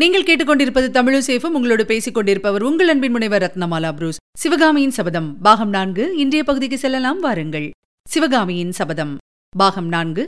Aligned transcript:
நீங்கள் 0.00 0.22
கேட்டுக்கொண்டிருப்பது 0.22 0.88
தமிழசேஃபம் 0.96 1.56
உங்களோடு 1.58 1.86
பேசிக் 1.86 2.14
கொண்டிருப்பவர் 2.14 2.62
உங்கள் 2.62 2.88
அன்பின் 2.88 3.10
முனைவர் 3.10 3.42
ரத்னமாலா 3.42 3.92
புரூஸ். 3.92 4.16
சிவகாமியின் 4.38 4.90
சபதம் 4.90 5.40
பாகம் 5.40 5.68
நான்கு 5.68 6.16
இன்றைய 6.16 6.44
பகுதிக்கு 6.44 6.78
செல்லலாம் 6.78 7.20
வாருங்கள். 7.20 7.70
சிவகாமியின் 8.06 8.72
சபதம் 8.72 9.16
பாகம் 9.56 9.88
நான்கு 9.88 10.24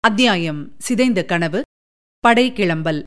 அத்தியாயம் 0.00 0.72
சிதைந்த 0.78 1.24
கனவு 1.24 1.62
படை 2.20 2.52
கிளம்பல் 2.52 3.04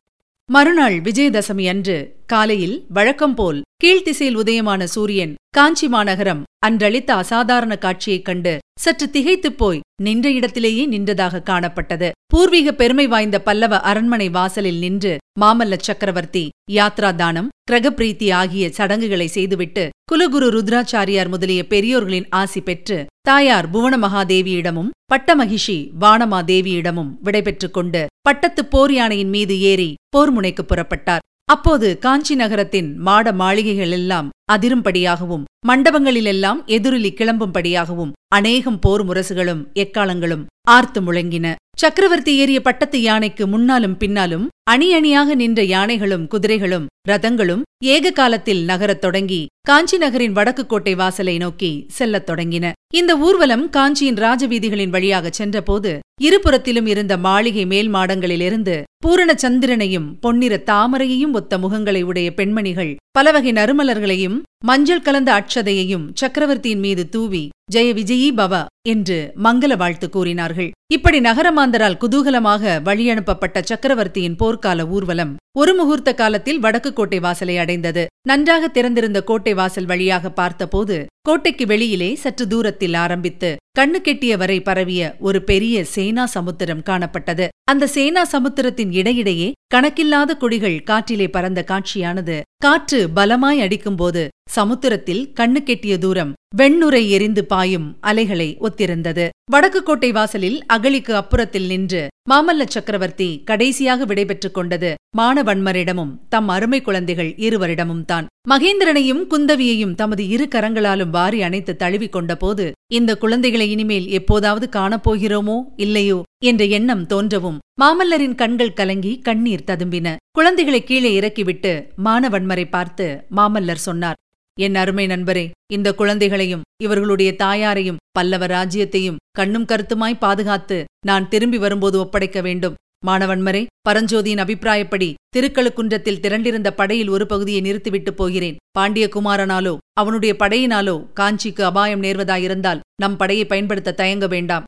மறுநாள் 0.49 1.01
விஜயதசமி 1.01 1.65
அன்று 1.69 1.95
காலையில் 2.25 2.85
வழக்கம்போல் 2.89 3.61
கீழ்த்திசையில் 3.83 4.37
உதயமான 4.37 4.83
சூரியன் 4.83 5.33
காஞ்சி 5.55 5.87
மாநகரம் 5.87 6.43
அன்றளித்த 6.65 7.09
அசாதாரண 7.15 7.77
காட்சியைக் 7.77 8.25
கண்டு 8.25 8.53
சற்று 8.79 9.09
திகைத்துப் 9.09 9.57
போய் 9.57 9.79
நின்ற 10.03 10.31
இடத்திலேயே 10.31 10.87
நின்றதாக 10.87 11.41
காணப்பட்டது. 11.49 12.11
பூர்வீக 12.27 12.71
பெருமை 12.71 13.07
வாய்ந்த 13.07 13.41
பல்லவ 13.41 13.79
அரண்மனை 13.81 14.29
வாசலில் 14.29 14.79
நின்று 14.79 15.17
மாமல்ல 15.41 15.77
சக்கரவர்த்தி 15.81 16.45
யாத்ரா 16.71 17.15
தானம் 17.15 17.51
கிரகப்பிரீத்தி 17.71 18.33
ஆகிய 18.33 18.69
சடங்குகளை 18.69 19.27
செய்துவிட்டு 19.27 19.89
குலகுரு 20.11 20.49
ருத்ராச்சாரியார் 20.49 21.27
முதலிய 21.27 21.63
பெரியோர்களின் 21.67 22.27
ஆசி 22.29 22.61
பெற்று 22.61 23.05
தாயார் 23.21 23.69
புவன 23.69 23.97
மகாதேவியிடமும் 23.97 24.91
பட்டமகிஷி 25.13 25.91
வானமாதேவியிடமும் 25.99 27.11
விடைபெற்றுக் 27.21 27.73
கொண்டு 27.73 28.01
பட்டத்துப் 28.29 28.69
போர் 28.69 28.93
யானையின் 28.93 29.29
மீது 29.29 29.61
ஏறி 29.61 29.93
போர் 30.09 30.31
முனைக்கு 30.31 30.63
புறப்பட்டார். 30.63 31.23
அப்போது 31.45 31.97
காஞ்சி 31.97 32.35
நகரத்தின் 32.35 32.97
மாட 32.97 33.31
மாளிகைகள் 33.31 33.91
எல்லாம் 33.91 34.29
அதிரும்படியாகவும் 34.53 35.43
மண்டபங்களிலெல்லாம் 35.67 36.59
எதிரொலி 36.65 37.13
கிளம்பும்படியாகவும் 37.17 38.11
அநேகம் 38.27 38.79
போர் 38.79 39.05
முரசுகளும் 39.05 39.61
எக்காலங்களும் 39.73 40.45
ஆர்த்து 40.67 41.01
முழங்கின. 41.01 41.55
சக்கரவர்த்தி 41.77 42.35
ஏறிய 42.35 42.61
பட்டத்து 42.61 43.01
யானைக்கு 43.01 43.47
முன்னாலும் 43.47 43.97
பின்னாலும் 43.97 44.47
அணி 44.63 44.93
அணியாக 44.93 45.35
நின்ற 45.35 45.63
யானைகளும் 45.63 46.27
குதிரைகளும் 46.27 46.85
ரதங்களும் 47.09 47.61
ஏக 47.85 48.11
காலத்தில் 48.11 48.63
நகரத் 48.65 49.01
தொடங்கி 49.01 49.45
காஞ்சி 49.61 49.97
நகரின் 49.97 50.31
வடக்கு 50.31 50.65
கோட்டை 50.65 50.95
வாசலை 50.95 51.37
நோக்கி 51.37 51.85
செல்லத் 51.87 52.29
தொடங்கின. 52.29 52.71
இந்த 52.93 53.17
ஊர்வலம் 53.17 53.69
காஞ்சியின் 53.69 54.15
ராஜவீதிகளின் 54.15 54.89
வழியாகச் 54.89 55.33
சென்றபோது 55.33 55.99
இருபுறத்திலும் 56.21 56.85
இருந்த 56.85 57.17
மாளிகை 57.17 57.65
மேல் 57.65 57.93
மாடங்களிலிருந்து 57.93 58.83
பூரண 58.97 59.33
சந்திரனையும் 59.37 60.19
பொன்னிற 60.19 60.63
தாமரையையும் 60.65 61.33
ஒத்த 61.33 61.57
முகங்களை 61.57 62.01
உடைய 62.01 62.33
பெண்மணிகள் 62.33 62.95
பலவகை 63.11 63.51
நறுமலர்களையும் 63.51 64.37
மஞ்சள் 64.65 65.01
கலந்த 65.01 65.31
அட்சதையையும் 65.33 66.07
சக்கரவர்த்தியின் 66.13 66.79
மீது 66.79 67.09
தூவி 67.09 67.49
ஜெய 67.71 67.89
விஜயீ 67.93 68.27
பவ 68.31 68.65
என்று 68.87 69.31
மங்கள 69.43 69.77
வாழ்த்து 69.77 70.09
கூறினார்கள். 70.09 70.71
இப்படி 70.89 71.19
நகரமாந்தரால் 71.19 71.97
குதூகலமாக 72.01 72.73
வழியனுப்பப்பட்ட 72.83 73.61
சக்கரவர்த்தியின் 73.61 74.35
போர்க்கால 74.35 74.89
ஊர்வலம் 74.89 75.35
ஒரு 75.57 75.71
முகூர்த்த 75.75 76.13
காலத்தில் 76.13 76.59
வடக்கு 76.59 76.93
கோட்டை 76.93 77.19
வாசலை 77.19 77.57
அடைந்தது. 77.57 78.03
நன்றாக 78.27 78.67
திறந்திருந்த 78.67 79.19
கோட்டை 79.23 79.53
வாசல் 79.53 79.85
வழியாக 79.85 80.29
பார்த்தபோது 80.29 81.05
கோட்டைக்கு 81.21 81.65
வெளியிலே 81.65 82.15
சற்று 82.15 82.47
தூரத்தில் 82.47 82.93
ஆரம்பித்து 82.93 83.49
கண்ணு 83.79 83.99
கெட்டிய 84.03 84.37
வரை 84.37 84.61
பரவிய 84.61 85.15
ஒரு 85.19 85.43
பெரிய 85.43 85.83
சேனா 85.85 86.25
சமுத்திரம் 86.25 86.83
காணப்பட்டது. 86.89 87.47
அந்த 87.63 87.87
சேனா 87.87 88.23
சமுத்திரத்தின் 88.23 88.91
இடையிடையே 88.91 89.51
கணக்கில்லாத 89.75 90.37
கொடிகள் 90.37 90.83
காற்றிலே 90.83 91.27
பறந்த 91.27 91.63
காட்சியானது. 91.67 92.37
காற்று 92.57 93.09
பலமாய் 93.15 93.61
அடிக்கும்போது 93.61 94.27
சமுத்திரத்தில் 94.49 95.33
கண்ணு 95.39 95.61
கெட்டிய 95.63 95.97
தூரம் 95.97 96.33
வெண்ணுரை 96.57 97.09
எரிந்து 97.09 97.45
பாயும் 97.45 97.97
அலைகளை 98.01 98.57
ஒத்திருந்தது. 98.59 99.29
வடக்கு 99.51 99.83
கோட்டை 99.83 100.11
வாசலில் 100.11 100.63
அகழிக்கு 100.67 101.13
அப்புறத்தில் 101.15 101.65
நின்று 101.65 102.07
மாமல்ல 102.29 102.63
சக்கரவர்த்தி 102.67 103.41
கடைசியாக 103.45 104.05
விடைபெற்றுக் 104.05 104.53
கொண்டது 104.53 104.89
மானவன்மரிடமும் 105.17 106.11
தம் 106.29 106.47
அருமை 106.47 106.81
குழந்தைகள் 106.81 107.33
இருவரிடமும் 107.37 108.05
தான். 108.05 108.27
மகேந்திரனையும் 108.49 109.21
குந்தவியையும் 109.29 109.95
தமது 109.95 110.27
இரு 110.27 110.47
கரங்களாலும் 110.47 111.09
வாரி 111.09 111.41
அணைத்து 111.41 111.75
தழுவிக் 111.75 112.11
கொண்டபோது 112.11 112.71
இந்த 112.93 113.17
குழந்தைகளை 113.17 113.71
இனிமேல் 113.71 114.07
எப்போதாவது 114.09 114.69
காணப்போகிறோமோ 114.71 115.57
இல்லையோ 115.75 116.19
என்ற 116.45 116.65
எண்ணம் 116.65 117.05
தோன்றவும் 117.05 117.57
மாமல்லரின் 117.81 118.35
கண்கள் 118.35 118.73
கலங்கி 118.73 119.21
கண்ணீர் 119.21 119.67
ததும்பின. 119.67 120.15
குழந்தைகளை 120.31 120.83
கீழே 120.83 121.13
இறக்கிவிட்டு 121.13 121.73
மானவன்மரை 122.03 122.69
பார்த்து 122.69 123.25
மாமல்லர் 123.35 123.85
சொன்னார் 123.87 124.19
என் 124.65 124.75
அருமை 124.75 125.05
நண்பரே 125.07 125.45
இந்த 125.73 125.89
குழந்தைகளையும் 125.93 126.65
இவர்களுடைய 126.83 127.29
தாயாரையும் 127.35 128.01
பல்லவ 128.11 128.45
ராஜ்யத்தையும் 128.45 129.19
கண்ணும் 129.31 129.65
கருத்துமாய் 129.65 130.21
பாதுகாத்து 130.25 130.77
நான் 131.07 131.27
திரும்பி 131.27 131.57
வரும்போது 131.57 131.97
ஒப்படைக்க 131.99 132.41
வேண்டும். 132.41 132.77
மாணவன்மரே 133.05 133.61
பரஞ்சோதியின் 133.89 134.41
அபிப்பிராயப்படி 134.43 135.09
திருக்களுக்குன்றத்தில் 135.35 136.21
திரண்டிருந்த 136.23 136.69
படையில் 136.71 137.09
ஒரு 137.09 137.25
பகுதியை 137.25 137.61
நிறுத்திவிட்டு 137.61 138.13
போகிறேன். 138.13 138.57
பாண்டியகுமாரனாலோ 138.79 139.73
அவனுடைய 139.93 140.35
படையினாலோ 140.39 140.95
காஞ்சிக்கு 141.19 141.61
அபாயம் 141.61 142.03
நேர்வதாயிருந்தால் 142.03 142.81
நம் 143.01 143.17
படையை 143.17 143.45
பயன்படுத்த 143.45 143.91
தயங்க 143.91 144.27
வேண்டாம். 144.27 144.65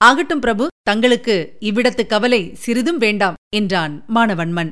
ஆகட்டும் 0.00 0.40
பிரபு 0.40 0.64
தங்களுக்கு 0.82 1.34
இவ்விடத்து 1.60 2.04
கவலை 2.06 2.42
சிறிதும் 2.54 2.98
வேண்டாம் 2.98 3.34
என்றான் 3.54 4.04
மாணவன்மன். 4.08 4.70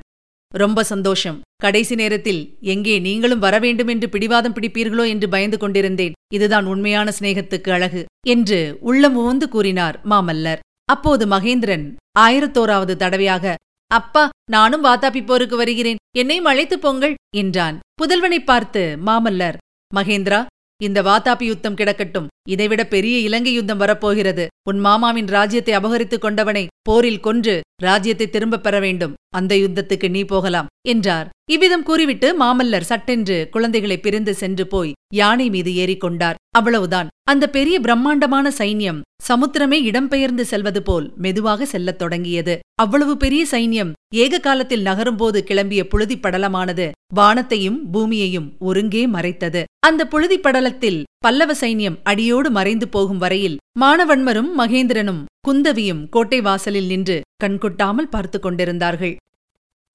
ரொம்ப 0.54 0.84
சந்தோஷம். 0.84 1.40
கடைசி 1.56 1.94
நேரத்தில் 1.94 2.56
எங்கே 2.60 2.98
நீங்களும் 2.98 3.38
வரவேண்டும் 3.38 3.86
என்று 3.86 4.08
பிடிவாதம் 4.08 4.54
பிடிப்பீர்களோ 4.54 5.06
என்று 5.06 5.28
பயந்து 5.28 5.58
கொண்டிருந்தேன். 5.58 6.12
இதுதான் 6.32 6.66
உண்மையான 6.66 7.12
சிநேகத்துக்கு 7.20 7.70
அழகு 7.70 8.04
என்று 8.26 8.76
உள்ளம் 8.80 9.16
உவந்து 9.16 9.48
கூறினார் 9.48 10.00
மாமல்லர். 10.10 10.58
அப்போது 10.84 11.26
மகேந்திரன் 11.26 11.94
ஆயிரத்தோராவது 12.18 12.96
தடவையாக 12.96 13.54
அப்பா 13.86 14.28
நானும் 14.50 14.84
வாத்தாப்பி 14.84 15.24
போருக்கு 15.24 15.56
வருகிறேன். 15.56 15.96
என்னையும் 16.16 16.44
அழைத்துப் 16.44 16.82
போங்கள் 16.82 17.14
என்றான். 17.36 17.78
புதல்வனைப் 18.02 18.44
பார்த்து 18.44 18.98
மாமல்லர் 19.06 19.56
மகேந்திரா 19.94 20.46
இந்த 20.82 21.02
வாதாபி 21.02 21.42
யுத்தம் 21.42 21.74
கிடக்கட்டும். 21.74 22.28
இதைவிட 22.48 22.84
பெரிய 22.84 23.18
இலங்கை 23.18 23.52
யுத்தம் 23.52 23.78
வரப்போகிறது. 23.78 24.46
உன் 24.70 24.78
மாமாவின் 24.78 25.26
ராஜ்யத்தை 25.26 25.76
அபகரித்துக் 25.76 26.18
கொண்டவனை 26.18 26.66
போரில் 26.82 27.20
கொன்று 27.20 27.60
ராஜ்யத்தை 27.82 28.30
திரும்பப் 28.30 28.62
பெற 28.62 28.80
வேண்டும். 28.80 29.14
அந்த 29.36 29.54
யுத்தத்துக்கு 29.54 30.10
நீ 30.10 30.24
போகலாம் 30.24 30.66
என்றார். 30.88 31.28
இவ்விதம் 31.50 31.82
கூறிவிட்டு 31.82 32.28
மாமல்லர் 32.40 32.88
சட்டென்று 32.90 33.48
குழந்தைகளை 33.50 33.98
பிரிந்து 33.98 34.34
சென்று 34.34 34.66
போய் 34.66 34.92
யானை 35.14 35.50
மீது 35.50 35.70
ஏறிக்கொண்டார் 35.72 36.34
அவ்வளவுதான். 36.50 37.08
அந்த 37.30 37.50
பெரிய 37.50 37.80
பிரம்மாண்டமான 37.80 38.52
சைன்யம் 38.58 39.00
சமுத்திரமே 39.28 39.78
இடம்பெயர்ந்து 39.90 40.40
செல்வது 40.40 40.82
போல் 40.82 41.12
மெதுவாக 41.16 41.66
செல்லத் 41.66 41.98
தொடங்கியது. 41.98 42.58
அவ்வளவு 42.74 43.16
பெரிய 43.16 43.46
சைன்யம் 43.50 43.92
ஏக 44.14 44.38
காலத்தில் 44.38 44.84
நகரும்போது 44.84 45.40
கிளம்பிய 45.50 45.82
புழுதிப் 45.82 46.22
படலமானது 46.22 46.90
வானத்தையும் 47.14 47.90
பூமியையும் 47.90 48.56
ஒருங்கே 48.58 49.06
மறைத்தது. 49.06 49.64
அந்த 49.80 50.06
புழுதிப் 50.06 50.46
படலத்தில் 50.46 51.02
பல்லவ 51.18 51.52
சைன்யம் 51.52 51.98
அடியோடு 52.02 52.50
மறைந்து 52.50 52.88
போகும் 52.88 53.18
வரையில் 53.18 53.58
மானவன்மரும் 53.80 54.48
மகேந்திரனும் 54.58 55.24
குந்தவியும் 55.48 56.08
கோட்டை 56.08 56.40
வாசலில் 56.40 56.86
நின்று 56.86 57.22
கண்கொட்டாமல் 57.44 58.10
பார்த்துக் 58.10 58.42
கொண்டிருந்தார்கள். 58.42 59.16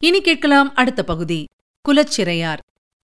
இனி 0.03 0.21
கேட்கலாம் 0.21 0.75
அடுத்த 0.75 1.03
பகுதி. 1.03 1.45
குலச்சிறையார். 1.89 2.57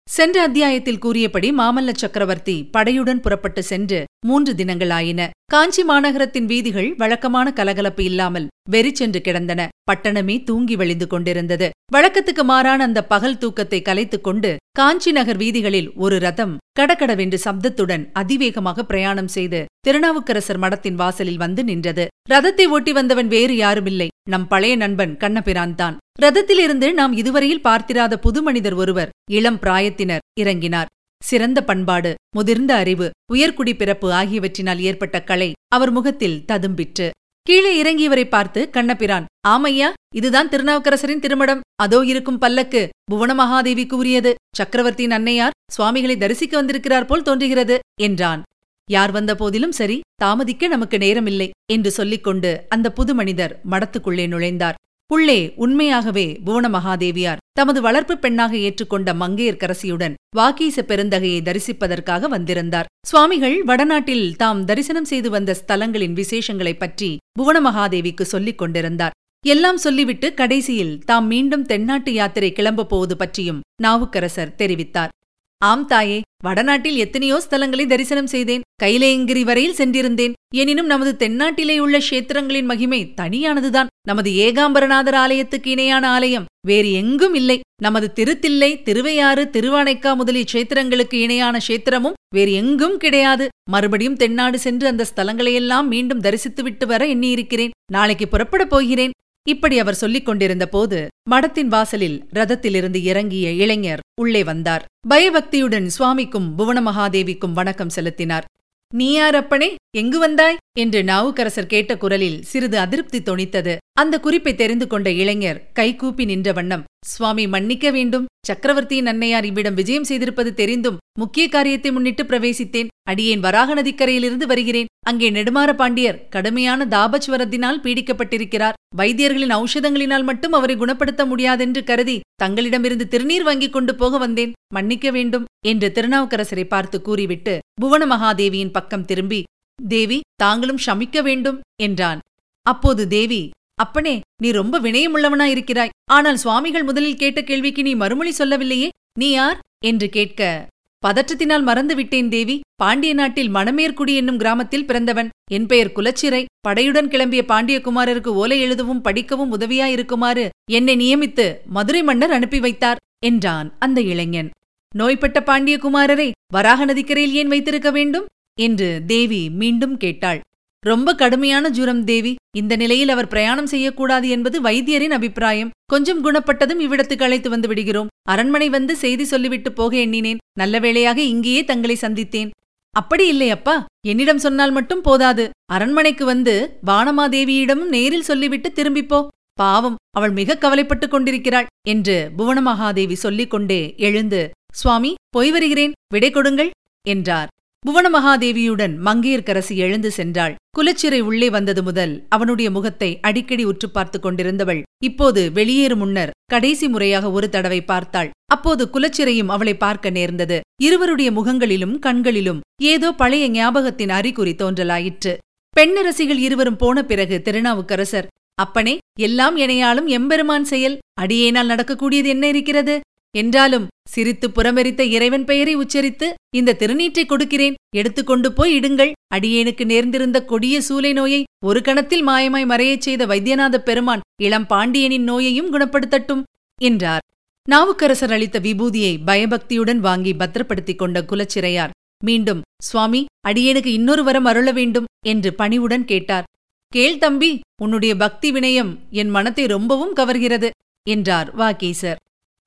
சென்ற 0.09 0.41
அத்தியாயத்தில் 0.41 0.97
கூறியபடி 0.97 1.51
மாமல்ல 1.51 1.93
சக்கரவர்த்தி 1.93 2.69
படையுடன் 2.77 3.21
புறப்பட்டு 3.21 3.63
சென்று 3.63 4.03
மூன்று 4.25 4.53
தினங்களாயின. 4.53 5.29
காஞ்சி 5.51 5.83
மாநகரத்தின் 5.83 6.45
வீதிகள் 6.45 6.93
வழக்கமான 6.97 7.47
கலகலப்பு 7.51 8.03
இல்லாமல் 8.03 8.45
வெறிச்சென்று 8.69 9.21
கிடந்தன. 9.21 9.61
பட்டணமே 9.91 10.43
தூங்கி 10.43 10.75
வழிந்து 10.75 11.07
கொண்டிருந்தது. 11.07 11.67
வழக்கத்துக்கு 11.93 12.43
மாறான 12.43 12.83
அந்த 12.83 12.99
பகல் 13.03 13.37
தூக்கத்தை 13.37 13.81
கலைத்துக் 13.81 14.23
கொண்டு 14.23 14.51
காஞ்சி 14.71 15.11
நகர் 15.11 15.37
வீதிகளில் 15.37 15.89
ஒரு 15.95 16.19
ரதம் 16.19 16.53
கடகடவென்று 16.79 17.39
சப்தத்துடன் 17.45 18.05
அதிவேகமாக 18.13 18.85
பிரயாணம் 18.85 19.27
செய்து 19.27 19.65
திருநாவுக்கரசர் 19.87 20.59
மடத்தின் 20.59 20.95
வாசலில் 20.95 21.37
வந்து 21.37 21.63
நின்றது. 21.63 22.07
ரதத்தை 22.29 22.67
ஓட்டி 22.67 22.91
வந்தவன் 22.91 23.27
வேறு 23.27 23.55
யாருமில்லை. 23.55 24.07
நம் 24.29 24.47
பழைய 24.47 24.75
நண்பன் 24.75 25.17
கண்ணபிரான் 25.17 25.75
தான். 25.75 25.97
ரதத்திலிருந்து 26.21 26.93
நாம் 26.93 27.13
இதுவரையில் 27.13 27.61
பார்த்திராத 27.61 28.19
புது 28.19 28.41
மனிதர் 28.41 28.73
ஒருவர் 28.73 29.13
இளம் 29.31 29.59
பிராயத்தினர் 29.59 30.25
இறங்கினார். 30.39 30.85
சிறந்த 31.29 31.59
பண்பாடு 31.69 32.11
முதிர்ந்த 32.35 32.71
அறிவு 32.81 33.07
உயர்குடி 33.33 33.73
பிறப்பு 33.77 34.07
ஆகியவற்றினால் 34.19 34.83
ஏற்பட்ட 34.89 35.17
கலை 35.23 35.49
அவர் 35.75 35.91
முகத்தில் 35.91 36.37
ததும்பிற்று. 36.51 37.07
கீழே 37.47 37.71
இறங்கியவரை 37.81 38.25
பார்த்து 38.29 38.61
கண்ணபிரான் 38.69 39.25
ஆமையா 39.47 39.89
இதுதான் 40.17 40.49
திருநாவுக்கரசரின் 40.49 41.23
திருமடம். 41.23 41.63
அதோ 41.83 41.99
இருக்கும் 42.11 42.37
பல்லக்கு 42.37 42.81
புவன 43.11 43.31
மகாதேவிக்கு 43.33 43.95
உரியது. 44.01 44.31
சக்கரவர்த்தியின் 44.57 45.15
அன்னையார் 45.17 45.57
சுவாமிகளை 45.75 46.15
தரிசிக்க 46.17 46.53
வந்திருக்கிறார் 46.57 47.09
போல் 47.09 47.27
தோன்றுகிறது 47.27 47.77
என்றான். 48.07 48.41
யார் 48.89 49.11
வந்த 49.11 49.31
போதிலும் 49.35 49.75
சரி 49.79 49.97
தாமதிக்க 50.23 50.67
நமக்கு 50.67 50.97
நேரமில்லை 50.97 51.47
என்று 51.73 51.91
சொல்லிக்கொண்டு 51.91 52.51
அந்த 52.69 52.87
புது 52.97 53.13
மனிதர் 53.15 53.53
மடத்துக்குள்ளே 53.71 54.25
நுழைந்தார். 54.33 54.79
உள்ளே 55.11 55.53
உண்மையாகவே 55.55 56.39
புவன 56.43 56.69
மகாதேவியார் 56.69 57.37
தமது 57.51 57.81
வளர்ப்பு 57.81 58.17
பெண்ணாக 58.17 58.55
ஏற்றுக்கொண்ட 58.55 59.13
மங்கையர்க்கரசியுடன் 59.13 60.13
வாக்கீச 60.35 60.81
பெருந்தகையை 60.81 61.41
தரிசிப்பதற்காக 61.41 62.27
வந்திருந்தார். 62.27 62.85
சுவாமிகள் 63.07 63.63
வடநாட்டில் 63.63 64.35
தாம் 64.35 64.65
தரிசனம் 64.65 65.05
செய்து 65.05 65.29
வந்த 65.29 65.57
ஸ்தலங்களின் 65.65 66.13
விசேஷங்களைப் 66.13 66.79
பற்றி 66.79 67.17
புவன 67.31 67.71
மகாதேவிக்கு 67.71 68.21
சொல்லிக் 68.21 68.57
கொண்டிருந்தார். 68.57 69.11
எல்லாம் 69.45 69.77
சொல்லிவிட்டு 69.77 70.33
கடைசியில் 70.33 70.99
தாம் 71.05 71.27
மீண்டும் 71.27 71.65
தென்னாட்டு 71.65 72.13
யாத்திரை 72.13 72.51
கிளம்பப் 72.51 72.89
போவது 72.89 73.17
பற்றியும் 73.17 73.61
நாவுக்கரசர் 73.83 74.55
தெரிவித்தார். 74.57 75.09
ஆம் 75.57 75.87
தாயே 75.87 76.21
வடநாட்டில் 76.41 76.95
எத்தனையோ 76.95 77.41
ஸ்தலங்களை 77.49 77.87
தரிசனம் 77.87 78.27
செய்தேன். 78.27 78.61
கைலேங்கிரி 78.83 79.41
வரையில் 79.41 79.75
சென்றிருந்தேன். 79.75 80.33
எனினும் 80.55 80.85
நமது 80.85 81.15
தென்னாட்டிலே 81.15 81.79
உள்ள 81.79 81.97
க்ஷேத்திரங்களின் 81.97 82.63
மகிமை 82.63 83.13
தனியானதுதான். 83.21 83.91
நமது 84.07 84.31
ஏகாம்பரநாதர் 84.31 85.15
ஆலயத்துக்கு 85.15 85.71
இணையான 85.71 86.09
ஆலயம் 86.09 86.45
வேறு 86.67 86.91
எங்கும் 86.91 87.33
இல்லை. 87.33 87.59
நமது 87.81 88.13
திருத்தில்லை 88.13 88.81
திருவையாறு 88.81 89.49
திருவானைக்கா 89.53 90.15
முதலிய 90.15 90.45
க்ஷேத்திரங்களுக்கு 90.53 91.13
இணையான 91.13 91.59
க்ஷேத்திரமும் 91.67 92.17
வேறு 92.35 92.51
எங்கும் 92.51 92.97
கிடையாது. 92.97 93.47
மறுபடியும் 93.69 94.15
தென்னாடு 94.15 94.59
சென்று 94.59 94.87
அந்த 94.87 95.05
ஸ்தலங்களையெல்லாம் 95.15 95.87
மீண்டும் 95.87 96.21
தரிசித்துவிட்டு 96.21 96.85
வர 96.85 97.05
எண்ணியிருக்கிறேன். 97.05 97.69
நாளைக்கு 97.91 98.27
புறப்படப் 98.27 98.69
போகிறேன். 98.69 99.11
இப்படி 99.47 99.79
அவர் 99.79 99.93
சொல்லிக் 99.93 100.25
கொண்டிருந்த 100.25 100.67
போது 100.67 101.07
மடத்தின் 101.29 101.67
வாசலில் 101.67 102.27
ரதத்திலிருந்து 102.35 103.01
இறங்கிய 103.01 103.51
இளைஞர் 103.51 103.99
உள்ளே 104.21 104.43
வந்தார். 104.43 104.85
பயபக்தியுடன் 105.07 105.89
சுவாமிக்கும் 105.89 106.57
புவனமகாதேவிக்கும் 106.57 107.53
வணக்கம் 107.53 107.89
செலுத்தினார். 107.89 108.45
நீ 108.93 109.11
யார் 109.11 109.35
அப்பனே? 109.35 109.75
எங்கு 109.97 110.19
வந்தாய்? 110.19 110.57
என்று 110.77 111.03
நாவுக்கரசர் 111.03 111.65
கேட்ட 111.65 111.97
குரலில் 111.97 112.43
சிறிது 112.43 112.79
அதிருப்தி 112.79 113.19
தொனித்தது. 113.19 113.77
அந்த 113.91 114.19
குறிப்பை 114.19 114.55
தெரிந்து 114.55 114.87
கொண்ட 114.87 115.11
இளைஞர் 115.11 115.69
கைகூப்பி 115.73 116.25
நின்ற 116.25 116.51
வண்ணம் 116.51 116.83
சுவாமி 117.11 117.43
மன்னிக்க 117.53 117.87
வேண்டும். 117.91 118.25
சக்கரவர்த்தியின் 118.47 119.09
அன்னையார் 119.11 119.45
இவ்விடம் 119.49 119.77
விஜயம் 119.79 120.07
செய்திருப்பது 120.09 120.51
தெரிந்தும் 120.59 120.99
முக்கிய 121.19 121.45
காரியத்தை 121.47 121.89
முன்னிட்டு 121.91 122.23
பிரவேசித்தேன். 122.23 122.89
அடியேன் 123.09 123.43
வராக 123.45 123.73
நதிக்கரையிலிருந்து 123.79 124.45
வருகிறேன். 124.51 124.89
அங்கே 125.09 125.27
நெடுமாற 125.31 125.69
பாண்டியர் 125.75 126.19
கடுமையான 126.29 126.85
தாபச்சுவரத்தினால் 126.85 127.81
பீடிக்கப்பட்டிருக்கிறார். 127.85 128.77
வைத்தியர்களின் 128.99 129.55
ஔஷதங்களினால் 129.59 130.27
மட்டும் 130.29 130.51
அவரை 130.51 130.75
குணப்படுத்த 130.75 131.25
முடியாதென்று 131.25 131.83
கருதி 131.83 132.17
தங்களிடமிருந்து 132.43 133.07
திருநீர் 133.07 133.47
வாங்கிக் 133.49 133.75
கொண்டு 133.75 133.95
போக 133.95 134.17
வந்தேன். 134.17 134.53
மன்னிக்க 134.73 135.11
வேண்டும் 135.11 135.47
என்று 135.67 135.89
திருநாவுக்கரசரை 135.95 136.65
பார்த்து 136.65 136.99
கூறிவிட்டு 137.01 137.55
புவன 137.81 138.05
மகாதேவியின் 138.05 138.75
பக்கம் 138.77 139.05
திரும்பி 139.05 139.41
தேவி 139.79 140.19
தாங்களும் 140.35 140.83
ஷமிக்க 140.85 141.21
வேண்டும் 141.21 141.59
என்றான். 141.83 142.19
அப்போது 142.65 143.03
தேவி 143.07 143.41
அப்பனே 143.83 144.15
நீ 144.43 144.49
ரொம்ப 144.51 144.75
வினயமுள்ளவனாயிருக்கிறாய் 144.79 145.95
ஆனால் 146.11 146.41
சுவாமிகள் 146.43 146.83
முதலில் 146.83 147.21
கேட்ட 147.21 147.39
கேள்விக்கு 147.41 147.81
நீ 147.83 147.93
மறுமொழி 147.95 148.31
சொல்லவில்லையே? 148.31 148.89
நீ 149.19 149.29
யார்? 149.29 149.59
என்று 149.85 150.07
கேட்க 150.09 150.69
பதற்றத்தினால் 151.03 151.63
மறந்து 151.63 151.93
விட்டேன் 151.95 152.27
தேவி. 152.29 152.55
பாண்டிய 152.75 153.13
நாட்டில் 153.13 153.53
மணமேற்குடி 153.53 154.13
என்னும் 154.15 154.37
கிராமத்தில் 154.37 154.85
பிறந்தவன். 154.85 155.29
என் 155.51 155.65
பெயர் 155.65 155.95
குலச்சிறை. 155.95 156.41
படையுடன் 156.67 157.09
கிளம்பிய 157.13 157.41
பாண்டியகுமாரருக்கு 157.51 158.31
ஓலை 158.41 158.57
எழுதவும் 158.61 159.01
படிக்கவும் 159.01 159.53
உதவியாயிருக்குமாறு 159.57 160.45
என்னை 160.71 160.95
நியமித்து 160.95 161.45
மதுரை 161.77 162.03
மன்னர் 162.03 162.31
அனுப்பி 162.31 162.59
வைத்தார் 162.59 163.01
என்றான் 163.25 163.69
அந்த 163.79 163.99
இளைஞன். 164.11 164.51
நோய்பட்ட 164.95 165.39
பாண்டியகுமாரரை 165.39 166.29
வராக 166.53 166.85
நதிக்கரையில் 166.85 167.35
ஏன் 167.41 167.51
வைத்திருக்க 167.53 167.91
வேண்டும்? 167.91 168.29
என்று 168.59 168.89
தேவி 169.07 169.43
மீண்டும் 169.59 169.97
கேட்டாள். 169.97 170.39
ரொம்ப 170.85 171.15
கடுமையான 171.15 171.69
ஜுரம் 171.69 172.03
தேவி. 172.03 172.35
இந்த 172.57 172.75
நிலையில் 172.75 173.09
அவர் 173.09 173.27
பிரயாணம் 173.27 173.67
செய்யக்கூடாது 173.67 174.29
என்பது 174.29 174.61
வைத்தியரின் 174.61 175.15
அபிப்பிராயம். 175.17 175.69
கொஞ்சம் 175.85 176.23
குணப்பட்டதும் 176.25 176.81
இவ்விடத்துக்கு 176.85 177.23
அழைத்து 177.23 177.49
வந்து 177.49 177.67
விடுகிறோம். 177.67 178.07
அரண்மனை 178.29 178.69
வந்து 178.69 178.95
செய்தி 178.95 179.23
சொல்லிவிட்டு 179.23 179.71
போக 179.71 179.97
எண்ணினேன். 179.97 180.37
நல்ல 180.59 180.79
வேளையாக 180.79 181.21
இங்கேயே 181.21 181.63
தங்களை 181.63 181.97
சந்தித்தேன். 182.01 182.49
அப்படி 182.95 183.27
இல்லை 183.27 183.49
அப்பா. 183.49 183.85
என்னிடம் 184.07 184.37
சொன்னால் 184.37 184.71
மட்டும் 184.71 185.01
போதாது. 185.01 185.49
அரண்மனைக்கு 185.71 186.25
வந்து 186.25 186.79
வானமாதேவியிடமும் 186.85 187.93
நேரில் 187.95 188.29
சொல்லிவிட்டு 188.31 188.71
திரும்பிப்போ 188.75 189.27
பாவம் 189.53 189.95
அவள் 190.17 190.31
மிக 190.31 190.57
கவலைப்பட்டுக் 190.57 191.11
கொண்டிருக்கிறாள் 191.11 191.67
என்று 191.87 192.31
புவனமகாதேவி 192.37 193.13
சொல்லிக் 193.13 193.49
கொண்டே 193.49 193.93
எழுந்து 193.97 194.49
சுவாமி 194.73 195.13
போய் 195.29 195.51
வருகிறேன். 195.51 195.91
விடை 196.13 196.29
கொடுங்கள் 196.29 196.69
என்றார். 197.07 197.47
புவனமகாதேவியுடன் 197.87 198.93
மங்கையர்க்கரசி 199.05 199.75
எழுந்து 199.75 200.11
சென்றாள். 200.17 200.55
குலச்சிறை 200.77 201.19
உள்ளே 201.19 201.49
வந்தது 201.49 201.83
முதல் 201.83 202.25
அவனுடைய 202.29 202.71
முகத்தை 202.71 203.19
அடிக்கடி 203.21 203.63
உற்று 203.63 203.89
பார்த்துக் 203.89 204.25
கொண்டிருந்தவள். 204.25 204.81
இப்போது 205.03 205.51
வெளியேறும் 205.51 205.97
முன்னர் 205.97 206.31
கடைசி 206.45 206.87
முறையாக 206.87 207.31
ஒரு 207.31 207.49
தடவை 207.49 207.81
பார்த்தாள். 207.81 208.29
அப்போது 208.45 208.89
குலச்சிறையும் 208.93 209.47
அவளை 209.47 209.77
பார்க்க 209.77 210.09
நேர்ந்தது. 210.09 210.61
இருவருடைய 210.81 211.31
முகங்களிலும் 211.31 211.99
கண்களிலும் 211.99 212.59
ஏதோ 212.81 213.11
பழைய 213.11 213.49
ஞாபகத்தின் 213.49 214.09
அறிகுறி 214.09 214.51
தோன்றலாயிற்று. 214.51 215.37
பெண்ணரசிகள் 215.77 216.37
இருவரும் 216.37 216.75
போன 216.75 217.05
பிறகு 217.05 217.41
திருநாவுக்கரசர் 217.41 218.27
அப்பனே 218.55 218.97
எல்லாம் 219.19 219.57
எனையாலும் 219.57 220.05
எம்பெருமான் 220.05 220.63
செயல். 220.63 220.99
அடியேனால் 221.21 221.71
நடக்கக்கூடியது 221.71 222.25
என்ன 222.25 222.47
இருக்கிறது? 222.47 222.99
என்றாலும் 223.37 223.87
சிரித்து 224.13 224.47
புறமெரித்த 224.49 225.01
இறைவன் 225.15 225.45
பெயரை 225.49 225.73
உச்சரித்து 225.75 226.27
இந்த 226.57 226.75
திருநீற்றை 226.79 227.23
கொடுக்கிறேன். 227.25 227.75
எடுத்துக்கொண்டு 227.95 228.49
போய் 228.53 228.73
இடுங்கள். 228.79 229.11
அடியேனுக்கு 229.35 229.83
நேர்ந்திருந்த 229.91 230.37
கொடிய 230.51 230.75
சூலை 230.87 231.11
நோயை 231.13 231.41
ஒரு 231.65 231.79
கணத்தில் 231.81 232.23
மாயமாய் 232.27 232.69
மறையச் 232.71 233.05
செய்த 233.05 233.25
வைத்தியநாத 233.25 233.77
பெருமான் 233.89 234.25
இளம் 234.43 234.67
பாண்டியனின் 234.71 235.27
நோயையும் 235.29 235.71
குணப்படுத்தட்டும் 235.73 236.43
என்றார். 236.81 237.25
நாவுக்கரசர் 237.67 238.33
அளித்த 238.35 238.59
விபூதியை 238.59 239.13
பயபக்தியுடன் 239.25 239.99
வாங்கி 239.99 240.31
பத்திரப்படுத்திக் 240.33 241.01
கொண்ட 241.01 241.17
குலச்சிறையார் 241.21 241.93
மீண்டும் 242.23 242.61
சுவாமி 242.83 243.21
அடியேனுக்கு 243.47 243.91
இன்னொரு 243.97 244.23
வரம் 244.23 244.47
அருள 244.51 244.69
வேண்டும் 244.71 245.07
என்று 245.25 245.49
பணிவுடன் 245.53 246.05
கேட்டார். 246.05 246.47
கேள் 246.93 247.21
தம்பி 247.23 247.51
உன்னுடைய 247.81 248.13
பக்தி 248.15 248.49
வினயம் 248.51 248.91
என் 249.21 249.31
மனத்தை 249.35 249.65
ரொம்பவும் 249.65 250.15
கவர்கிறது 250.15 250.69
என்றார் 251.07 251.49
வாகீசர். 251.57 252.19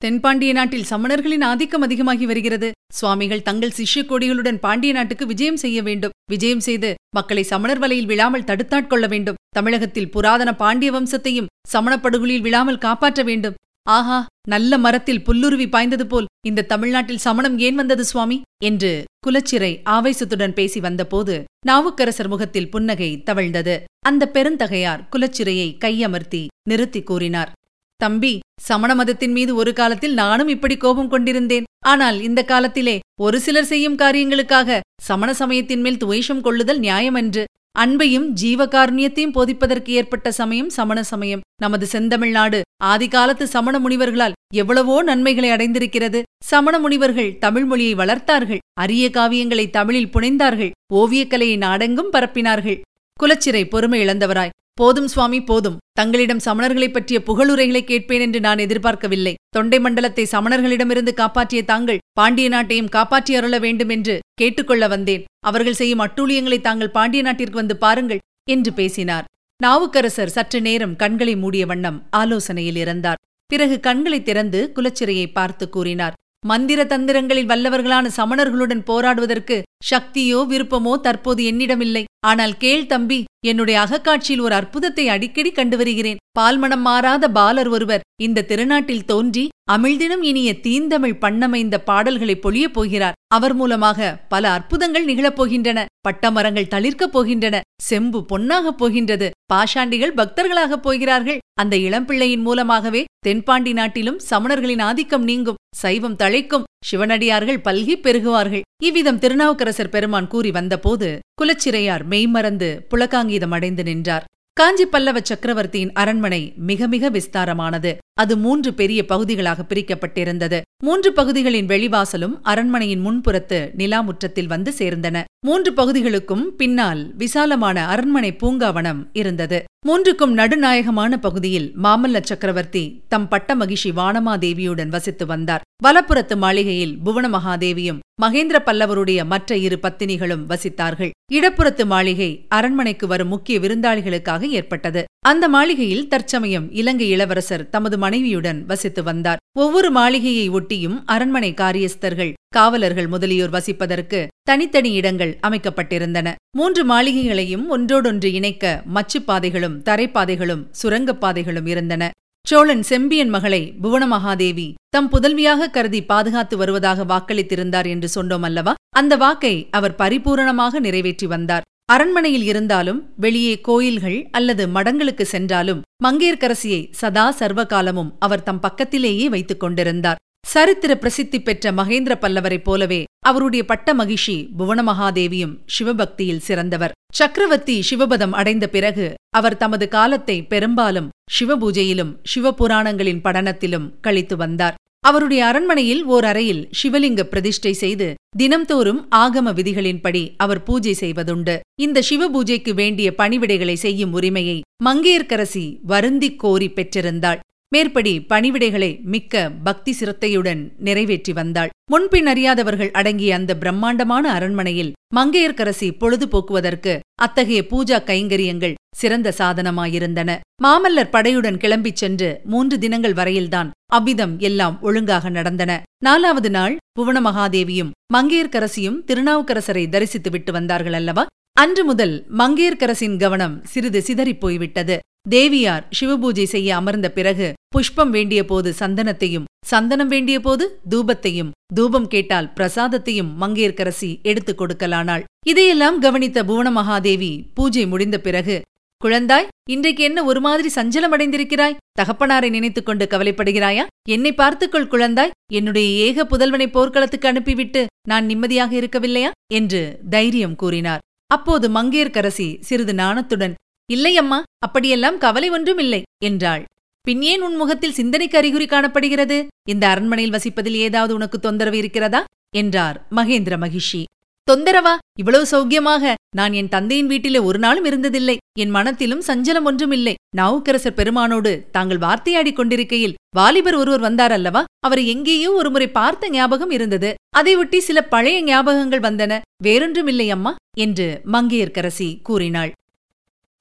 தென்பாண்டிய 0.05 0.53
நாட்டில் 0.53 0.83
சமணர்களின் 0.83 1.41
ஆதிக்கம் 1.41 1.81
அதிகமாகி 1.81 2.25
வருகிறது. 2.25 2.71
சுவாமிகள் 2.93 3.41
தங்கள் 3.41 3.71
சிஷ்ய 3.77 4.01
கொடிகளுடன் 4.01 4.59
பாண்டிய 4.59 4.93
நாட்டுக்கு 4.93 5.25
விஜயம் 5.25 5.57
செய்ய 5.57 5.81
வேண்டும். 5.81 6.11
விஜயம் 6.31 6.59
செய்து 6.59 6.95
மக்களை 7.15 7.43
சமணர் 7.43 7.79
வலையில் 7.79 8.05
விழாமல் 8.05 8.43
தடுத்தாட்கொள்ள 8.43 9.07
வேண்டும். 9.07 9.35
தமிழகத்தில் 9.49 10.09
புராதன 10.09 10.55
பாண்டிய 10.55 10.91
வம்சத்தையும் 10.91 11.49
சமணப்படுகொலியில் 11.73 12.41
விழாமல் 12.41 12.77
காப்பாற்ற 12.77 13.23
வேண்டும். 13.23 13.53
ஆஹா 13.83 14.25
நல்ல 14.47 14.77
மரத்தில் 14.77 15.23
புல்லுருவி 15.23 15.69
பாய்ந்தது 15.69 16.07
போல் 16.07 16.25
இந்த 16.47 16.61
தமிழ்நாட்டில் 16.61 17.17
சமணம் 17.17 17.57
ஏன் 17.57 17.75
வந்தது 17.75 18.05
சுவாமி? 18.05 18.41
என்று 18.63 19.03
குலச்சிறை 19.27 19.81
ஆவேசத்துடன் 19.85 20.53
பேசி 20.53 20.79
வந்தபோது 20.79 21.43
நாவுக்கரசர் 21.67 22.27
முகத்தில் 22.27 22.69
புன்னகை 22.69 23.23
தவழ்ந்தது. 23.25 23.83
அந்த 23.99 24.31
பெருந்தகையார் 24.33 25.05
குலச்சிறையை 25.11 25.77
கையமர்த்தி 25.85 26.47
நிறுத்தி 26.69 27.03
கூறினார். 27.03 27.51
தம்பி 27.99 28.33
சமண 28.67 28.91
மதத்தின் 28.95 29.31
மீது 29.31 29.55
ஒரு 29.55 29.73
காலத்தில் 29.73 30.13
நானும் 30.13 30.47
இப்படி 30.47 30.75
கோபம் 30.77 31.09
கொண்டிருந்தேன். 31.09 31.67
ஆனால் 31.91 32.17
இந்த 32.21 32.41
காலத்திலே 32.43 32.95
ஒரு 33.25 33.37
சிலர் 33.39 33.69
செய்யும் 33.71 33.97
காரியங்களுக்காக 33.97 34.79
சமண 35.03 35.29
சமயத்தின் 35.33 35.81
மேல் 35.81 36.01
துவேஷம் 36.03 36.41
கொள்ளுதல் 36.41 36.79
நியாயமன்று. 36.79 37.43
அன்பையும் 37.83 38.27
ஜீவகாருண்யத்தையும் 38.41 39.33
போதிப்பதற்கு 39.37 39.91
ஏற்பட்ட 39.99 40.31
சமயம் 40.31 40.69
சமண 40.69 40.99
சமயம். 41.03 41.41
நமது 41.63 41.85
செந்தமிழ்நாடு 41.91 42.59
ஆதிகாலத்து 42.83 43.45
சமண 43.55 43.79
முனிவர்களால் 43.79 44.37
எவ்வளவோ 44.53 45.03
நன்மைகளை 45.03 45.49
அடைந்திருக்கிறது. 45.51 46.21
சமண 46.43 46.75
முனிவர்கள் 46.79 47.31
தமிழ் 47.39 47.65
மொழியை 47.65 47.95
வளர்த்தார்கள். 47.95 48.63
அரிய 48.83 49.05
காவியங்களை 49.09 49.65
தமிழில் 49.69 50.13
புனைந்தார்கள். 50.15 50.71
ஓவியக்கலையை 50.93 51.57
நாடெங்கும் 51.57 52.13
பரப்பினார்கள். 52.13 52.79
குலச்சிறை 53.19 53.63
பொறுமை 53.69 53.99
இழந்தவராய். 54.05 54.53
போதும் 54.79 55.07
சுவாமி 55.07 55.43
போதும். 55.43 55.77
தங்களிடம் 55.93 56.41
சமணர்களைப் 56.45 56.93
பற்றிய 56.93 57.21
புகழுரைகளை 57.25 57.81
கேட்பேன் 57.83 58.21
என்று 58.21 58.39
நான் 58.39 58.57
எதிர்பார்க்கவில்லை. 58.57 59.33
தொண்டை 59.49 59.79
மண்டலத்தை 59.79 60.27
சமணர்களிடமிருந்து 60.31 61.13
காப்பாற்றிய 61.13 61.63
தாங்கள் 61.63 61.99
பாண்டிய 62.13 62.49
நாட்டையும் 62.49 62.89
காப்பாற்றி 62.89 63.35
அருள 63.35 63.59
வேண்டும் 63.59 63.89
என்று 63.89 64.19
கேட்டுக்கொள்ள 64.33 64.87
வந்தேன். 64.87 65.23
அவர்கள் 65.45 65.73
செய்யும் 65.73 65.99
அட்டூழியங்களை 65.99 66.61
தாங்கள் 66.61 66.89
பாண்டிய 66.89 67.23
நாட்டிற்கு 67.23 67.55
வந்து 67.55 67.77
பாருங்கள் 67.77 68.21
என்று 68.49 68.73
பேசினார். 68.73 69.25
நாவுக்கரசர் 69.63 70.29
சற்று 70.29 70.61
நேரம் 70.61 70.95
கண்களை 70.95 71.35
மூடிய 71.35 71.65
வண்ணம் 71.65 72.07
ஆலோசனையில் 72.17 72.75
இருந்தார் 72.75 73.21
பிறகு 73.47 73.79
கண்களை 73.79 74.23
திறந்து 74.23 74.71
குலச்சிறையை 74.75 75.27
பார்த்து 75.33 75.69
கூறினார். 75.69 76.13
மந்திர 76.49 76.79
தந்திரங்களில் 76.83 77.47
வல்லவர்களான 77.47 78.09
சமணர்களுடன் 78.17 78.83
போராடுவதற்கு 78.85 79.55
சக்தியோ 79.91 80.39
விருப்பமோ 80.51 80.93
தற்போது 80.99 81.41
என்னிடமில்லை. 81.43 82.03
ஆனால் 82.27 82.53
கேள் 82.57 82.85
தம்பி 82.85 83.17
என்னுடைய 83.47 83.77
அகக்காட்சியில் 83.81 84.39
ஒரு 84.39 84.55
அற்புதத்தை 84.55 85.05
அடிக்கடி 85.09 85.51
கண்டு 85.51 85.77
வருகிறேன் 85.77 86.21
பால்மணம் 86.39 86.85
மாறாத 86.87 87.27
பாலர் 87.29 87.67
ஒருவர் 87.67 88.05
இந்த 88.21 88.45
திருநாட்டில் 88.49 89.05
தோன்றி 89.05 89.43
அமிழ்தினம் 89.71 90.23
இனிய 90.23 90.59
தீந்தமிழ் 90.59 91.17
பண்ணமைந்த 91.21 91.75
பாடல்களை 91.77 92.35
பொழியப் 92.43 92.75
போகிறார். 92.77 93.17
அவர் 93.33 93.53
மூலமாக 93.53 94.17
பல 94.29 94.49
அற்புதங்கள் 94.49 95.03
நிகழப் 95.03 95.37
போகின்றன. 95.41 95.85
பட்டமரங்கள் 96.07 96.71
தளிர்க்கப் 96.75 97.13
போகின்றன. 97.15 97.59
செம்பு 97.81 98.25
பொன்னாகப் 98.31 98.77
போகின்றது. 98.77 99.29
பாஷாண்டிகள் 99.53 100.17
பக்தர்களாகப் 100.19 100.85
போகிறார்கள். 100.87 101.39
அந்த 101.61 101.75
இளம்பிள்ளையின் 101.77 102.41
மூலமாகவே 102.41 103.01
தென்பாண்டி 103.19 103.73
நாட்டிலும் 103.73 104.19
சமணர்களின் 104.29 104.81
ஆதிக்கம் 104.81 105.23
நீங்கும் 105.23 105.59
சைவம் 105.75 106.15
தழைக்கும் 106.15 106.65
சிவனடியார்கள் 106.85 107.61
பல்கி 107.63 107.95
பெருகுவார்கள். 108.03 108.61
இவ்விதம் 108.83 109.19
திருநாவுக்கரசர் 109.19 109.89
பெருமான் 109.89 110.27
கூறி 110.27 110.51
வந்தபோது 110.51 111.19
குலச்சிறையார் 111.41 112.03
மெய்மறந்து 112.03 112.87
புலகாங்கீதம் 112.89 113.51
அடைந்து 113.51 113.83
நின்றார். 113.83 114.25
காஞ்சி 114.53 114.85
பல்லவ 114.85 115.19
சக்கரவர்த்தியின் 115.23 115.93
அரண்மனை 115.93 116.53
மிக 116.69 116.87
மிக 116.87 117.09
விஸ்தாரமானது. 117.09 117.93
அது 118.21 118.37
மூன்று 118.37 118.73
பெரிய 118.73 119.05
பகுதிகளாக 119.05 119.65
பிரிக்கப்பட்டிருந்தது. 119.69 120.61
மூன்று 120.83 121.13
பகுதிகளின் 121.13 121.67
வெளிவாசலும் 121.67 122.35
அரண்மனையின் 122.41 123.03
முன்புறத்து 123.07 123.59
நிலாமுற்றத்தில் 123.77 124.47
வந்து 124.47 124.73
சேர்ந்தன. 124.77 125.23
மூன்று 125.45 125.73
பகுதிகளுக்கும் 125.73 126.45
பின்னால் 126.55 127.01
விசாலமான 127.15 127.87
அரண்மனை 127.87 128.31
பூங்காவனம் 128.43 129.01
இருந்தது. 129.13 129.63
மூன்றுக்கும் 129.87 130.33
நடுநாயகமான 130.33 131.17
பகுதியில் 131.17 131.67
மாமல்ல 131.83 132.21
சக்கரவர்த்தி 132.21 133.03
தம் 133.07 133.27
பட்ட 133.27 133.55
மகிஷி 133.55 133.91
வானமாதேவியுடன் 133.95 134.87
வசித்து 134.87 135.25
வந்தார். 135.25 135.65
வலப்புறத்து 135.83 136.35
மாளிகையில் 136.37 136.97
புவன 136.97 137.27
மகாதேவியும் 137.29 137.99
மகேந்திர 138.21 138.57
பல்லவருடைய 138.65 139.25
மற்ற 139.25 139.57
இரு 139.57 139.77
பத்தினிகளும் 139.81 140.43
வசித்தார்கள். 140.51 141.11
இடப்புறத்து 141.33 141.85
மாளிகை 141.85 142.45
அரண்மனைக்கு 142.49 143.07
வரும் 143.07 143.27
முக்கிய 143.27 143.59
விருந்தாளிகளுக்காக 143.59 144.41
ஏற்பட்டது. 144.49 145.03
அந்த 145.27 145.49
மாளிகையில் 145.49 146.07
தற்சமயம் 146.07 146.71
இலங்கை 146.71 147.09
இளவரசர் 147.09 147.69
தமது 147.69 147.97
மனைவியுடன் 148.05 148.59
வசித்து 148.71 149.03
வந்தார். 149.09 149.41
ஒவ்வொரு 149.63 149.91
மாளிகையை 149.97 150.47
ஒட்டியும் 150.57 150.97
அரண்மனை 151.13 151.51
காரியஸ்தர்கள் 151.61 152.33
காவலர்கள் 152.57 153.07
முதலியோர் 153.13 153.53
வசிப்பதற்கு 153.55 154.19
தனித்தனி 154.49 154.91
இடங்கள் 154.99 155.33
அமைக்கப்பட்டிருந்தன. 155.47 156.27
மூன்று 156.57 156.83
மாளிகைகளையும் 156.85 157.65
ஒன்றோடொன்று 157.75 158.29
இணைக்க 158.39 158.83
மச்சுப்பாதைகளும் 158.95 159.79
தரைப்பாதைகளும் 159.89 160.63
சுரங்கப்பாதைகளும் 160.81 161.67
இருந்தன. 161.73 162.03
சோழன் 162.47 162.83
செம்பியன் 162.89 163.31
மகளை 163.35 163.61
புவனமகாதேவி 163.83 164.65
தம் 164.95 165.07
புதல்வியாக 165.11 165.69
கருதி 165.75 166.01
பாதுகாத்து 166.11 166.55
வருவதாக 166.57 167.05
வாக்களித்திருந்தார் 167.11 167.87
என்று 167.93 168.09
சொன்னோம் 168.15 168.45
அல்லவா? 168.49 168.73
அந்த 168.99 169.13
வாக்கை 169.23 169.55
அவர் 169.77 169.97
பரிபூரணமாக 170.01 170.79
நிறைவேற்றி 170.79 171.27
வந்தார். 171.27 171.65
அரண்மனையில் 171.85 172.43
இருந்தாலும் 172.43 173.13
வெளியே 173.17 173.61
கோயில்கள் 173.61 174.27
அல்லது 174.31 174.67
மடங்களுக்கு 174.67 175.21
சென்றாலும் 175.21 175.81
மங்கையர்க்கரசியை 176.03 176.87
சதா 176.91 177.25
சர்வகாலமும் 177.39 178.09
அவர் 178.19 178.43
தம் 178.43 178.59
பக்கத்திலேயே 178.59 179.29
வைத்துக் 179.29 179.59
கொண்டிருந்தார். 179.59 180.19
சரித்திர 180.47 180.97
பிரசித்தி 180.97 181.41
பெற்ற 181.41 181.71
மகேந்திர 181.71 182.13
பல்லவரைப் 182.21 182.63
போலவே 182.63 183.03
அவருடைய 183.25 183.65
பட்ட 183.65 183.93
மகிஷி 183.93 184.37
புவனமகாதேவியும் 184.57 185.53
சிவபக்தியில் 185.65 186.45
சிறந்தவர். 186.47 186.95
சக்கரவர்த்தி 187.13 187.83
சிவபதம் 187.89 188.31
அடைந்த 188.31 188.67
பிறகு 188.67 189.13
அவர் 189.29 189.57
தமது 189.57 189.87
காலத்தை 189.87 190.37
பெரும்பாலும் 190.43 191.09
சிவபூஜையிலும் 191.39 192.13
சிவபுராணங்களின் 192.35 193.23
படனத்திலும் 193.23 193.87
கழித்து 194.01 194.37
வந்தார். 194.37 194.75
அவருடைய 195.07 195.45
அரண்மனையில் 195.45 196.03
ஓர் 196.03 196.23
அறையில் 196.23 196.69
சிவலிங்க 196.81 197.23
பிரதிஷ்டை 197.23 197.73
செய்து 197.73 198.07
தினம்தோறும் 198.37 199.01
ஆகம 199.15 199.53
விதிகளின்படி 199.53 200.33
அவர் 200.37 200.63
பூஜை 200.63 200.93
செய்வதுண்டு. 200.99 201.59
இந்த 201.81 202.01
சிவ 202.01 202.29
பூஜைக்கு 202.29 202.73
வேண்டிய 202.73 203.13
பணிவிடைகளை 203.17 203.73
செய்யும் 203.73 204.13
உரிமையை 204.13 204.61
மங்கையர்க்கரசி 204.85 205.65
வருந்திக் 205.81 206.39
கோரி 206.39 206.71
பெற்றிருந்தாள். 206.75 207.39
மேற்படி 207.75 208.13
பணிவிடைகளை 208.29 208.89
மிக்க 209.13 209.49
பக்தி 209.63 209.91
சிரத்தையுடன் 209.91 210.61
நிறைவேற்றி 210.79 211.33
வந்தாள். 211.33 211.71
முன்பின் 211.91 212.27
அறியாதவர்கள் 212.27 212.91
அடங்கிய 212.91 213.31
அந்த 213.35 213.51
பிரம்மாண்டமான 213.57 214.25
அரண்மனையில் 214.31 214.93
மங்கையர்க்கரசி 215.15 215.87
பொழுதுபோக்குவதற்கு 215.99 216.93
அத்தகைய 217.21 217.59
பூஜா 217.71 217.97
கைங்கரியங்கள் 218.09 218.77
சிறந்த 218.95 219.33
சாதனமாயிருந்தன. 219.37 220.29
மாமல்லர் 220.63 221.13
படையுடன் 221.15 221.59
கிளம்பிச் 221.63 222.01
சென்று 222.01 222.29
மூன்று 222.43 222.75
தினங்கள் 222.79 223.13
வரையில்தான் 223.13 223.71
அவ்விதம் 223.93 224.35
எல்லாம் 224.39 224.77
ஒழுங்காக 224.81 225.29
நடந்தன. 225.29 225.71
நாலாவது 226.03 226.49
நாள் 226.49 226.75
புவனமகாதேவியும் 226.97 227.93
மங்கையர்க்கரசியும் 228.13 229.01
திருநாவுக்கரசரை 229.09 229.89
தரிசித்து 229.89 230.29
விட்டு 230.29 230.51
வந்தார்கள் 230.51 230.93
அல்லவா? 230.93 231.25
அன்று 231.57 231.83
முதல் 231.85 232.15
மங்கையர்க்கரசின் 232.37 233.17
கவனம் 233.17 233.57
சிறிது 233.65 234.01
சிதறிப் 234.07 234.39
போய்விட்டது. 234.39 234.97
தேவியார் 235.29 235.85
சிவபூஜை 235.99 236.43
செய்ய 236.43 236.69
அமர்ந்த 236.75 237.07
பிறகு 237.11 237.47
புஷ்பம் 237.73 238.09
வேண்டிய 238.09 238.45
போது 238.45 238.73
சந்தனத்தையும் 238.79 239.47
சந்தனம் 239.65 240.07
வேண்டிய 240.07 240.39
போது 240.39 240.65
தூபத்தையும் 240.89 241.51
தூபம் 241.73 242.07
கேட்டால் 242.07 242.51
பிரசாதத்தையும் 242.55 243.31
மங்கையர்க்கரசி 243.41 244.09
எடுத்துக் 244.21 244.61
கொடுக்கலானாள். 244.61 245.23
இதையெல்லாம் 245.47 245.99
கவனித்த 245.99 246.43
புவனமகாதேவி 246.43 247.31
பூஜை 247.53 247.87
முடிந்த 247.87 248.17
பிறகு 248.19 248.61
குழந்தாய் 249.01 249.47
இன்றைக்கு 249.69 250.03
என்ன 250.03 250.19
ஒரு 250.23 250.41
மாதிரி 250.41 250.69
சஞ்சலம் 250.75 251.13
அடைந்திருக்கிறாய்? 251.15 251.75
தகப்பனாரை 251.99 252.49
நினைத்துக் 252.49 252.85
கொண்டு 252.85 253.05
கவலைப்படுகிறாயா? 253.05 253.83
என்னை 254.09 254.33
பார்த்துக்கொள் 254.33 254.87
குழந்தாய் 254.87 255.35
என்னுடைய 255.53 255.87
ஏக 256.05 256.23
புதல்வனை 256.23 256.67
போர்க்களத்துக்கு 256.67 257.27
அனுப்பிவிட்டு 257.27 257.85
நான் 258.07 258.25
நிம்மதியாக 258.25 258.75
இருக்கவில்லையா? 258.79 259.31
என்று 259.53 259.99
தைரியம் 260.09 260.55
கூறினார். 260.55 261.03
அப்போது 261.27 261.69
மங்கையர்க்கரசி 261.69 262.47
சிறிது 262.59 262.93
நாணத்துடன் 262.93 263.53
இல்லையம்மா 263.93 264.39
அப்படியெல்லாம் 264.59 265.17
கவலை 265.17 265.49
ஒன்றும் 265.49 265.77
இல்லை 265.77 266.01
என்றாள். 266.23 266.63
பின் 267.05 267.21
ஏன் 267.21 267.41
உன் 267.41 267.55
முகத்தில் 267.55 267.93
சிந்தனைக்கு 267.93 268.37
அறிகுறி 268.37 268.65
காணப்படுகிறது? 268.65 269.47
இந்த 269.69 269.87
அரண்மனையில் 269.87 270.33
வசிப்பதில் 270.33 270.77
ஏதாவது 270.87 271.13
உனக்கு 271.13 271.39
தொந்தரவு 271.39 271.77
இருக்கிறதா? 271.77 272.25
என்றார் 272.55 273.05
மகேந்திர 273.15 273.57
மகிஷி. 273.57 274.03
தொந்தரவா? 274.51 274.95
இவ்வளவு 275.19 275.45
சௌக்கியமாக. 275.51 276.13
நான் 276.35 276.53
என் 276.53 276.69
தந்தையின் 276.69 277.07
வீட்டிலே 277.07 277.39
ஒரு 277.39 277.59
நாளும் 277.59 277.85
இருந்ததில்லை. 277.85 278.37
என் 278.59 278.69
மனத்திலும் 278.69 279.21
சஞ்சலம் 279.27 279.63
ஒன்றுமில்லை 279.63 280.15
நாவுக்கரசர் 280.37 280.93
பெருமானோடு 280.93 281.63
தாங்கள் 281.71 281.97
வார்த்தையாடிக் 281.97 282.53
கொண்டிருக்கையில் 282.53 283.15
வாலிபர் 283.35 283.75
ஒருவர் 283.75 283.99
வந்தார் 283.99 284.31
அல்லவா? 284.31 284.63
அவரை 284.79 285.07
எங்கேயோ 285.07 285.51
ஒருமுறை 285.51 285.87
பார்த்த 285.87 286.29
ஞாபகம் 286.29 286.69
இருந்தது. 286.69 287.13
அதை 287.35 287.55
ஒட்டி 287.55 287.79
சில 287.79 288.03
பழைய 288.03 288.43
ஞாபகங்கள் 288.43 289.05
வந்தன. 289.07 289.41
வேறொன்றுமில்லை 289.63 290.29
அம்மா 290.29 290.55
என்று 290.77 291.21
மங்கையர்க்கரசி 291.33 292.21
கூறினாள். 292.21 292.71